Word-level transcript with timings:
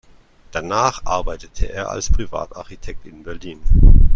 Danach 0.49 1.05
arbeitete 1.05 1.71
er 1.71 1.91
als 1.91 2.11
Privatarchitekt 2.11 3.05
in 3.05 3.21
Berlin. 3.21 3.61